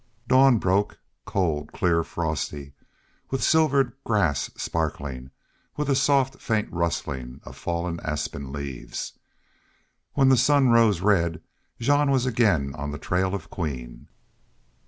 [0.27, 0.97] Dawn broke
[1.27, 2.73] cold, clear, frosty,
[3.29, 5.29] with silvered grass sparkling,
[5.77, 9.13] with a soft, faint rustling of falling aspen leaves.
[10.13, 11.43] When the sun rose red
[11.79, 14.07] Jean was again on the trail of Queen.